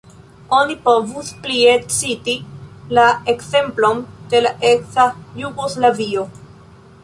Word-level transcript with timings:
Oni 0.59 0.75
povus 0.85 1.27
plie 1.43 1.75
citi 1.97 2.35
la 2.99 3.05
ekzemplon 3.35 4.03
de 4.35 4.43
la 4.47 4.57
eksa 4.73 5.09
Jugoslavio. 5.45 6.29